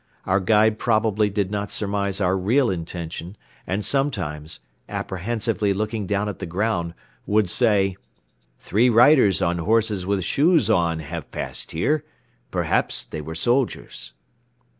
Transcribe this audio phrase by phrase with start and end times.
[0.25, 6.39] Our guide probably did not surmise our real intention and sometimes, apprehensively looking down at
[6.39, 6.95] the ground,
[7.27, 7.97] would say:
[8.57, 12.03] "Three riders on horses with shoes on have passed here.
[12.49, 14.13] Perhaps they were soldiers."